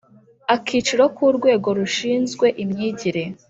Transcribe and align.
Akiciro 0.55 1.03
ka 1.15 1.21
urwego 1.27 1.67
rushinzwe 1.79 2.45
imyigire 2.63 3.23